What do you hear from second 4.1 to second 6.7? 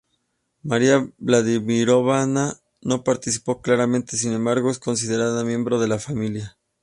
sin embargo, es considerada miembro de la familia.